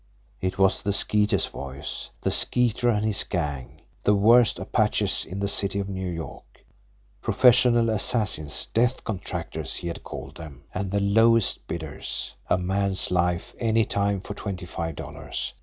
[0.41, 2.09] It was the Skeeter's voice.
[2.21, 6.65] The Skeeter and his gang the worst apaches in the city of New York!
[7.21, 12.33] Professional assassins, death contractors, he had called them and the lowest bidders!
[12.49, 15.53] A man's life any time for twenty five dollars!